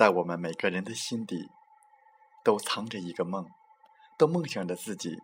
[0.00, 1.50] 在我们每个人的心底，
[2.42, 3.46] 都藏着一个梦，
[4.16, 5.22] 都梦想着自己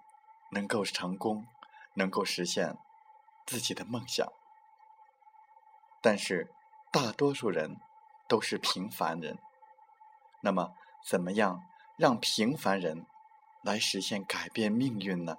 [0.51, 1.47] 能够成功，
[1.95, 2.77] 能够实现
[3.47, 4.31] 自己的梦想。
[6.03, 6.53] 但是，
[6.93, 7.81] 大多数人
[8.29, 9.39] 都是平凡人。
[10.43, 11.63] 那么，怎么样
[11.97, 13.07] 让平凡人
[13.63, 15.39] 来实现改变命运呢？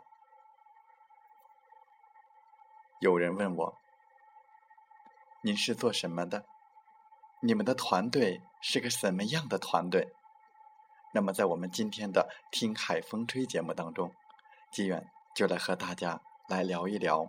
[3.01, 3.77] 有人问我
[5.41, 6.47] ：“您是做什么的？”
[7.39, 10.07] 你们的团队是个什么样的团队？
[11.13, 14.11] 那么，在我们今天的《听海风吹》节目当中，
[14.71, 17.27] 吉远就来和大家来聊一聊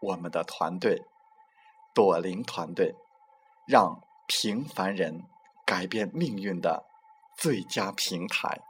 [0.00, 1.02] 我们的团队——
[1.94, 2.94] 朵琳团队，
[3.66, 5.24] 让平凡人
[5.64, 6.84] 改变命运的
[7.36, 8.60] 最佳平台。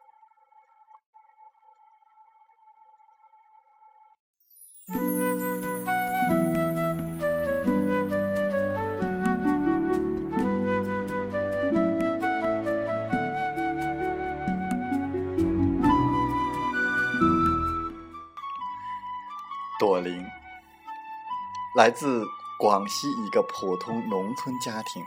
[19.97, 20.23] 朵琳
[21.75, 22.23] 来自
[22.59, 25.03] 广西一个普通农村家庭，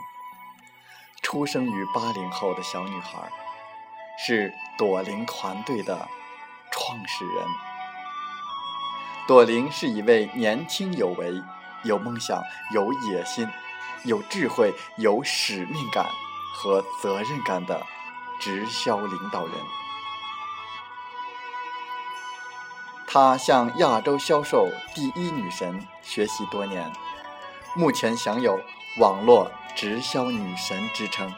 [1.22, 3.30] 出生于八零后的小女孩，
[4.18, 6.08] 是朵琳团队的
[6.72, 7.46] 创始人。
[9.28, 11.40] 朵琳是一位年轻有为、
[11.84, 12.42] 有梦想、
[12.74, 13.48] 有野心、
[14.02, 16.04] 有智慧、有使命感
[16.52, 17.80] 和责任感的
[18.40, 19.54] 直销领导人。
[23.12, 26.92] 她向亚洲销售第一女神学习多年，
[27.74, 28.56] 目前享有
[28.98, 31.34] 网络直销女神之称。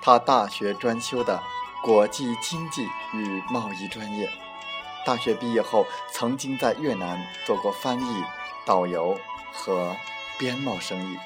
[0.00, 1.42] 她大学专修的
[1.82, 4.30] 国际经济与贸易专业，
[5.04, 8.24] 大学毕业后曾经在越南做过翻译、
[8.64, 9.20] 导游
[9.52, 9.94] 和
[10.38, 11.18] 边贸生意，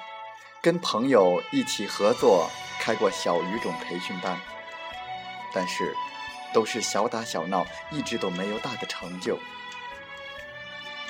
[0.61, 4.37] 跟朋友一起合作开过小语种培训班，
[5.55, 5.95] 但是。
[6.53, 9.39] 都是小打小闹，一直都没有大的成就。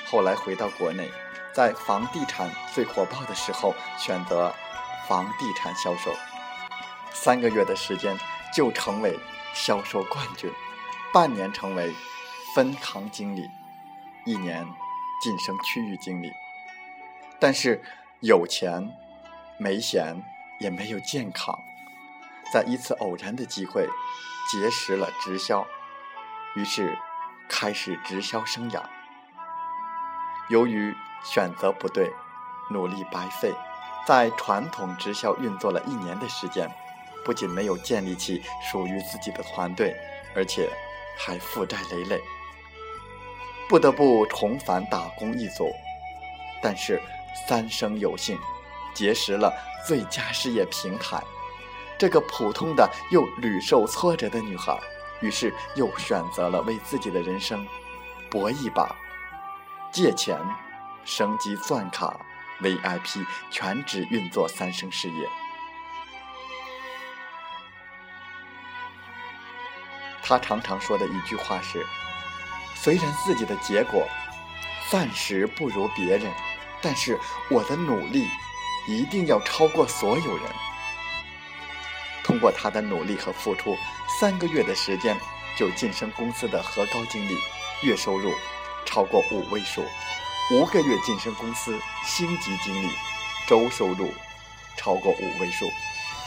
[0.05, 1.09] 后来回到国内，
[1.53, 4.53] 在房地产最火爆的时候，选择
[5.07, 6.13] 房地产销售，
[7.13, 8.17] 三个月的时间
[8.53, 9.17] 就成为
[9.53, 10.51] 销售冠军，
[11.13, 11.93] 半年成为
[12.55, 13.47] 分行经理，
[14.25, 14.67] 一年
[15.21, 16.31] 晋升区域经理。
[17.39, 17.81] 但是
[18.21, 18.91] 有钱
[19.57, 20.21] 没闲，
[20.59, 21.57] 也没有健康，
[22.51, 23.87] 在一次偶然的机会。
[24.49, 25.67] 结识了直销，
[26.55, 26.97] 于是
[27.47, 28.81] 开始直销生涯。
[30.49, 32.11] 由于选择不对，
[32.71, 33.53] 努力白费，
[34.07, 36.67] 在传统直销运作了一年的时间，
[37.23, 38.41] 不仅没有建立起
[38.71, 39.95] 属于自己的团队，
[40.35, 40.67] 而且
[41.15, 42.19] 还负债累累，
[43.69, 45.71] 不得不重返打工一族。
[46.61, 46.99] 但是
[47.47, 48.37] 三生有幸，
[48.95, 49.53] 结识了
[49.85, 51.21] 最佳事业平台。
[51.99, 54.79] 这个普通的又屡受挫折的女孩，
[55.19, 57.67] 于是又选择了为自己的人生
[58.31, 58.95] 搏一把，
[59.91, 60.39] 借钱
[61.03, 62.17] 升级钻卡
[62.61, 65.27] VIP，全职运作三生事业。
[70.23, 71.85] 她常常说的一句话是
[72.75, 74.07] ：“虽然自己的结果
[74.89, 76.31] 暂时不如别人，
[76.81, 77.19] 但是
[77.49, 78.25] 我的努力
[78.87, 80.45] 一定要超过所有人。
[82.29, 83.75] 通过他的努力和付出，
[84.19, 85.17] 三个月的时间
[85.57, 87.35] 就晋升公司的核高经理，
[87.81, 88.31] 月收入
[88.85, 89.81] 超过五位数；
[90.53, 92.87] 五个月晋升公司星级经理，
[93.47, 94.13] 周收入
[94.77, 95.65] 超过五位数；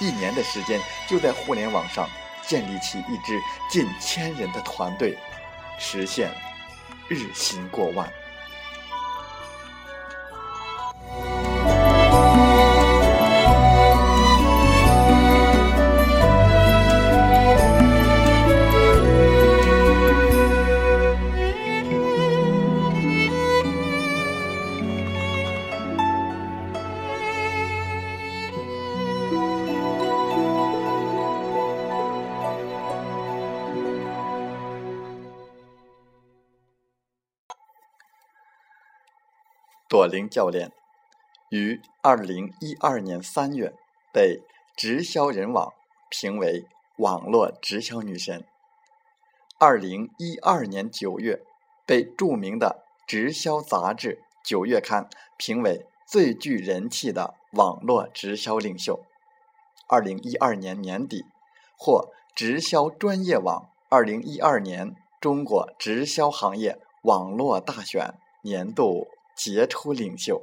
[0.01, 2.11] 一年的时间就在互联网上
[2.45, 3.41] 建立起一支
[3.71, 5.17] 近千人的团队，
[5.79, 6.35] 实现
[7.07, 8.13] 日薪过万。
[39.93, 40.73] 朵琳教练
[41.51, 43.75] 于二零一二年三月
[44.11, 44.41] 被
[44.75, 45.75] 直销人网
[46.09, 46.65] 评为
[46.97, 48.43] 网络直销女神。
[49.59, 51.43] 二零一二年九月
[51.85, 55.05] 被著名的直销杂志《九月刊》
[55.37, 59.05] 评为最具人气的网络直销领袖。
[59.89, 61.27] 二零一二年年底
[61.77, 69.09] 获直销专业网二零一二年中国直销行业网络大选年度。
[69.35, 70.43] 杰出领袖。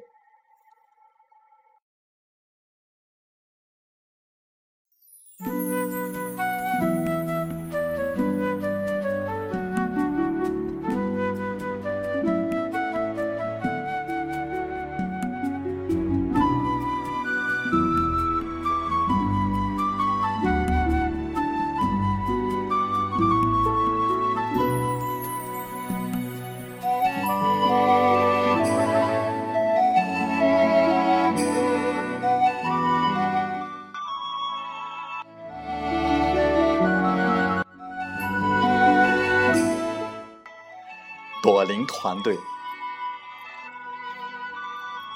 [42.01, 42.39] 团队，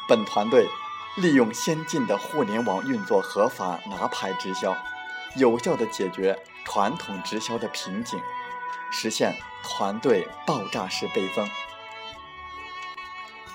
[0.05, 0.67] 本团队
[1.15, 4.75] 利用先进的互联网运作合法拿牌直销，
[5.37, 8.19] 有效的解决传统直销的瓶颈，
[8.91, 9.33] 实现
[9.63, 11.49] 团队爆炸式倍增。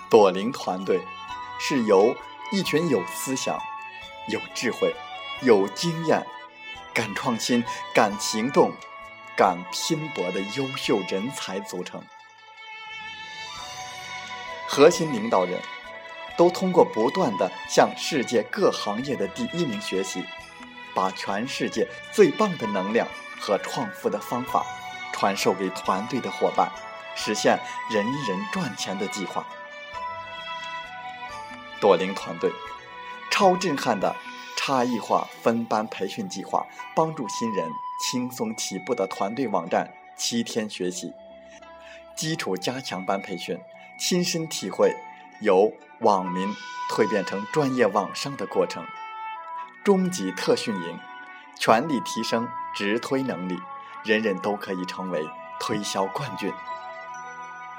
[0.08, 0.98] 朵琳团队
[1.60, 2.16] 是由
[2.50, 3.60] 一群有思想、
[4.28, 4.94] 有智慧、
[5.42, 6.26] 有经验、
[6.94, 7.62] 敢创新、
[7.94, 8.72] 敢行动、
[9.36, 12.02] 敢拼搏的优秀人才组成。
[14.70, 15.58] 核心领导人，
[16.36, 20.22] 都通过不断的向世界各行业的第一名学习，
[20.94, 23.08] 把全世界最棒的能量
[23.40, 24.64] 和创富的方法
[25.10, 26.70] 传授给团队的伙伴，
[27.16, 27.58] 实现
[27.90, 29.44] 人人赚钱的计划。
[31.80, 32.52] 朵琳团队
[33.30, 34.14] 超震撼的
[34.54, 37.70] 差异化分班培训计划，帮助新人
[38.04, 41.14] 轻松起步的团队网站七天学习，
[42.14, 43.58] 基础加强班培训。
[43.98, 44.94] 亲身体会
[45.40, 46.48] 由网民
[46.92, 48.84] 蜕变成专业网商的过程，
[49.84, 50.98] 终极特训营，
[51.58, 53.58] 全力提升直推能力，
[54.04, 55.26] 人人都可以成为
[55.58, 56.52] 推销冠军。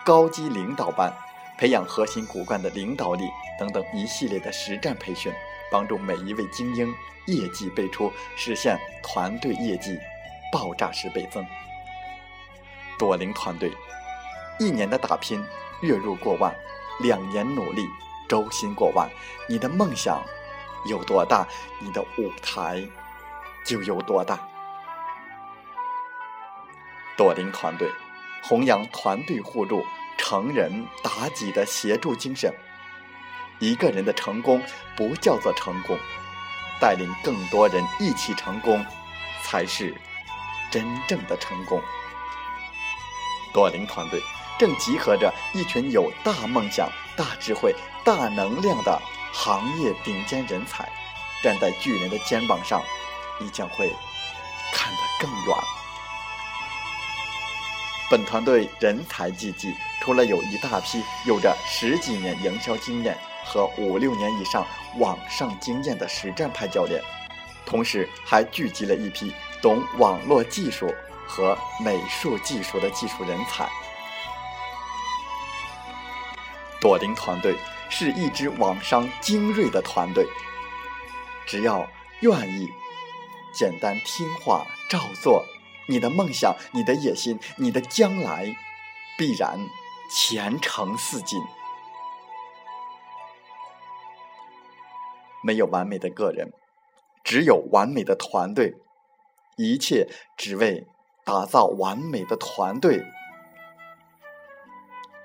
[0.04, 1.14] 高级领导班，
[1.58, 3.24] 培养核心骨干的领导力
[3.58, 5.32] 等等一系列的实战培训，
[5.72, 6.94] 帮助每一位精英
[7.28, 9.98] 业绩倍出，实现团队业绩
[10.52, 11.46] 爆炸式倍增。
[12.98, 13.72] 朵琳团队
[14.60, 15.42] 一年的打拼。
[15.82, 16.54] 月入过万，
[17.00, 17.88] 两年努力，
[18.28, 19.10] 周薪过万。
[19.48, 20.22] 你的梦想
[20.86, 21.48] 有多大，
[21.80, 22.86] 你的舞台
[23.66, 24.40] 就有多大。
[27.18, 27.90] 朵琳团队
[28.44, 29.86] 弘扬团队互助、
[30.18, 32.54] 成人达己的协助精神。
[33.60, 34.62] 一个人的成功
[34.96, 35.98] 不叫做成功，
[36.80, 38.86] 带领更多人一起成功，
[39.44, 39.94] 才是
[40.72, 41.82] 真正的成功。
[43.54, 44.22] 朵琳团队。
[44.60, 47.74] 正集合着一群有大梦想、大智慧、
[48.04, 49.02] 大能量的
[49.34, 50.88] 行业顶尖人才，
[51.42, 52.84] 站在巨人的肩膀上，
[53.40, 53.90] 你将会
[54.74, 55.58] 看得更远。
[58.12, 67.02] 本团队人才济济，除了有一大批有着十几年营销经验和五六年以上网上经验的实战派教练，
[67.66, 70.94] 同时还聚集了一批懂网络技术
[71.26, 73.70] 和美术技术的技术人才。
[76.82, 77.56] 朵琳团队
[77.90, 80.26] 是一支网商精锐的团队，
[81.46, 81.86] 只要
[82.22, 82.68] 愿意，
[83.54, 85.46] 简单听话照做，
[85.88, 88.56] 你的梦想、你的野心、你的将来，
[89.18, 89.60] 必然
[90.10, 91.40] 前程似锦。
[95.44, 96.52] 没有完美的个人，
[97.24, 98.76] 只有完美的团队。
[99.56, 100.08] 一切
[100.38, 100.88] 只为
[101.26, 103.04] 打造完美的团队，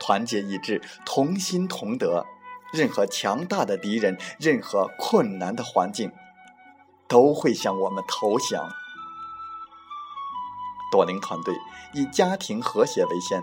[0.04, 2.26] 团结一致，同心同德。
[2.74, 6.12] 任何强大的敌人，任何困难的环境，
[7.08, 8.68] 都会向我们投降。
[10.92, 11.54] 朵林团队
[11.94, 13.42] 以家庭和谐为先，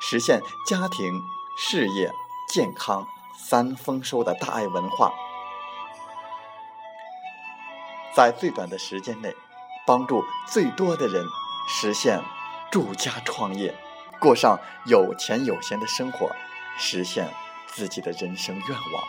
[0.00, 1.20] 实现家庭、
[1.58, 2.10] 事业、
[2.48, 5.12] 健康三丰收的大爱文化，
[8.16, 9.34] 在最短的时间内。
[9.86, 11.24] 帮助最多的人
[11.66, 12.22] 实现
[12.70, 13.74] 住家创业，
[14.18, 16.34] 过上有钱有闲的生活，
[16.78, 17.28] 实现
[17.66, 19.04] 自己的人生愿望。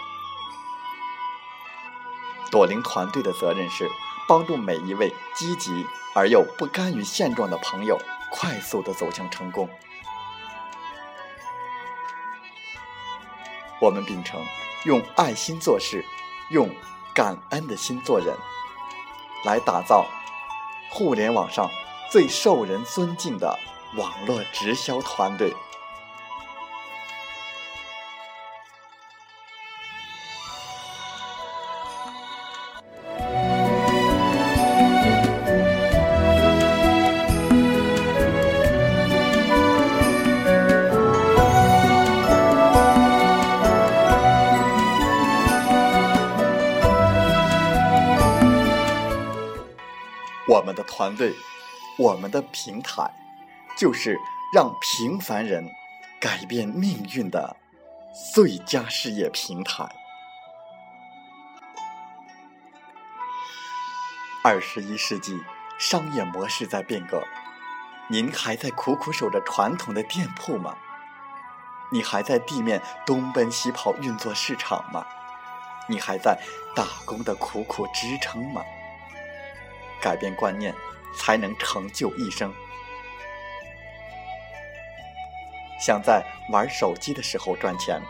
[2.51, 3.87] 朵林团队的责任是
[4.27, 5.85] 帮助每一位积极
[6.15, 7.99] 而又不甘于现状的朋友
[8.31, 9.69] 快速的走向成功。
[13.79, 14.43] 我们秉承
[14.85, 16.03] 用爱心做事，
[16.49, 16.69] 用
[17.13, 18.35] 感恩的心做人，
[19.45, 20.05] 来打造。
[20.91, 21.69] 互联网上
[22.11, 23.57] 最受人尊敬的
[23.95, 25.53] 网络直销团队。
[50.47, 51.33] 我们的团队，
[51.97, 53.09] 我们的平台，
[53.79, 54.19] 就是
[54.53, 55.71] 让平凡人
[56.19, 57.55] 改变命运的
[58.33, 59.87] 最佳事业平台。
[64.43, 65.39] 二十一世纪，
[65.77, 67.23] 商业模式在变革，
[68.09, 70.75] 您还在苦苦守着传统的店铺吗？
[71.89, 75.05] 你还在地面东奔西跑运作市场吗？
[75.87, 76.37] 你还在
[76.75, 78.61] 打工的苦苦支撑吗？
[80.01, 80.75] 改变观念，
[81.15, 82.53] 才能成就一生。
[85.79, 88.01] 想在玩手机的时候赚钱，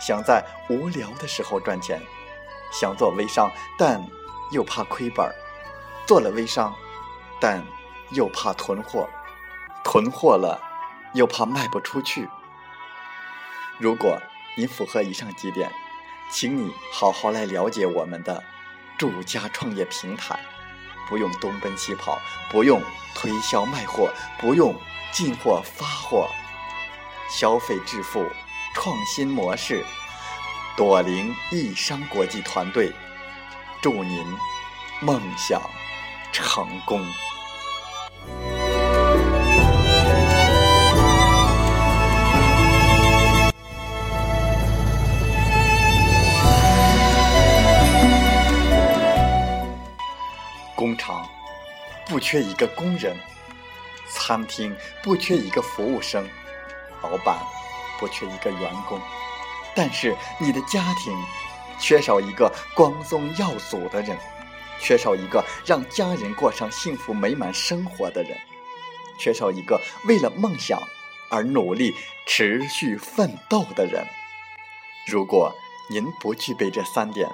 [0.00, 2.00] 想在无聊的时候赚钱，
[2.72, 4.02] 想做微商，但
[4.50, 5.28] 又怕亏本；
[6.06, 6.74] 做了微商，
[7.40, 7.62] 但
[8.10, 9.08] 又怕囤货，
[9.84, 10.58] 囤货了
[11.12, 12.28] 又怕卖不出去。
[13.78, 14.18] 如果
[14.56, 15.70] 你符合以上几点，
[16.30, 18.42] 请你好好来了解我们的
[18.96, 20.38] 住家创业平台。
[21.08, 22.82] 不用东奔西跑，不用
[23.14, 24.74] 推销卖货，不用
[25.10, 26.28] 进货发货，
[27.28, 28.26] 消费致富
[28.74, 29.84] 创新模式，
[30.76, 32.90] 朵林易商国际团队，
[33.82, 34.24] 祝您
[35.02, 35.60] 梦想
[36.32, 37.04] 成功。
[50.74, 51.28] 工厂
[52.06, 53.14] 不缺一个工人，
[54.08, 56.26] 餐厅不缺一个服务生，
[57.02, 57.38] 老板
[57.98, 59.00] 不缺一个员工，
[59.74, 61.16] 但是你的家庭
[61.78, 64.18] 缺少一个光宗耀祖的人，
[64.80, 68.36] 缺少一个让家人过上幸福美满生活的人，
[69.18, 70.80] 缺少一个为了梦想
[71.30, 71.94] 而努力
[72.26, 74.04] 持续奋斗的人。
[75.06, 75.54] 如果
[75.88, 77.28] 您不具备这三点，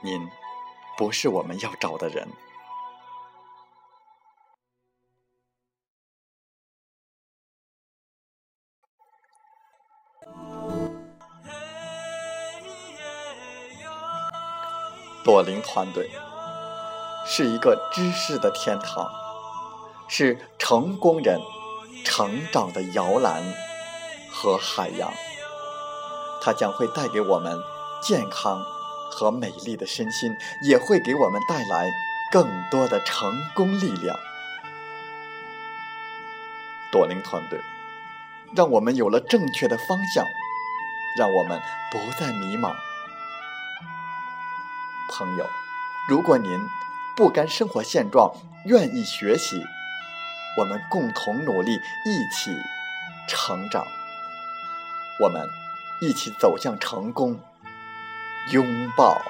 [0.00, 0.28] 您
[0.96, 2.28] 不是我们要找的人。
[15.36, 16.10] 朵林团队
[17.26, 19.06] 是一个知识的天堂，
[20.08, 21.38] 是成功人
[22.06, 23.42] 成长的摇篮
[24.32, 25.12] 和海洋。
[26.40, 27.54] 它将会带给我们
[28.00, 28.64] 健康
[29.10, 31.92] 和美丽的身心，也会给我们带来
[32.32, 34.18] 更多的成功力量。
[36.90, 37.60] 朵林团队
[38.54, 40.24] 让我们有了正确的方向，
[41.18, 41.60] 让我们
[41.92, 42.74] 不再迷茫。
[45.08, 45.46] 朋友，
[46.08, 46.50] 如果您
[47.16, 48.32] 不甘生活现状，
[48.64, 49.62] 愿意学习，
[50.58, 51.72] 我们共同努力，
[52.04, 52.56] 一起
[53.28, 53.86] 成长，
[55.20, 55.48] 我们
[56.00, 57.38] 一起走向成功，
[58.52, 59.22] 拥抱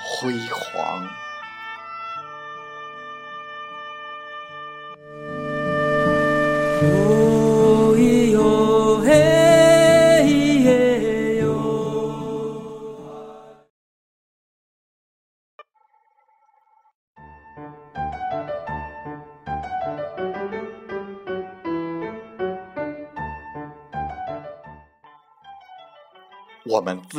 [0.00, 1.21] 辉煌。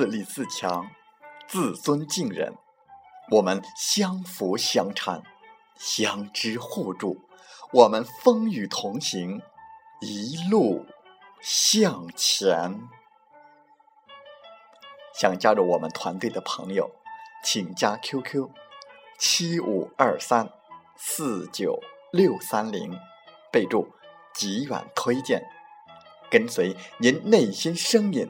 [0.04, 0.92] 自立自强，
[1.48, 2.58] 自尊敬人，
[3.32, 5.24] 我们相扶相搀，
[5.78, 7.22] 相知互助，
[7.72, 9.42] 我们风雨同行，
[10.02, 10.86] 一路
[11.40, 12.82] 向前。
[15.18, 16.92] 想加入我们团队的朋友，
[17.42, 18.50] 请加 QQ：
[19.18, 20.52] 七五二三
[20.98, 21.80] 四九
[22.12, 23.00] 六三零，
[23.50, 23.88] 备注
[24.36, 25.46] “极远推荐”，
[26.30, 28.30] 跟随您内心声音，